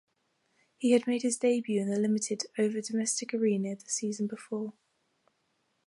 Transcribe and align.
He 0.79 0.93
had 0.93 1.05
made 1.05 1.21
his 1.21 1.37
debut 1.37 1.79
in 1.79 1.87
the 1.87 1.99
limited 1.99 2.45
over 2.57 2.81
domestic 2.81 3.35
arena 3.35 3.75
the 3.75 3.87
season 3.87 4.25
before. 4.25 4.73